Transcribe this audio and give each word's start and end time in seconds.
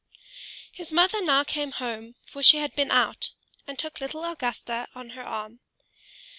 His 0.71 0.91
mother 0.91 1.21
now 1.21 1.43
came 1.43 1.73
home, 1.73 2.15
for 2.25 2.41
she 2.41 2.57
had 2.57 2.75
been 2.75 2.89
out, 2.89 3.29
and 3.67 3.77
took 3.77 4.01
little 4.01 4.25
Augusta 4.25 4.87
on 4.95 5.11
her 5.11 5.23
arm. 5.23 5.59